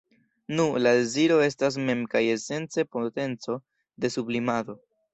Nu, 0.59 0.63
la 0.85 0.93
deziro 0.99 1.37
estas 1.49 1.77
mem 1.91 2.03
kaj 2.15 2.23
esence 2.39 2.89
potenco 2.97 3.63
de 4.07 4.17
sublimado. 4.19 4.81